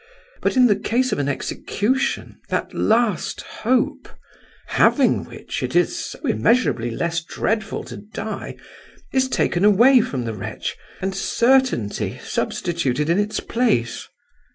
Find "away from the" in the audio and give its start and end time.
9.63-10.33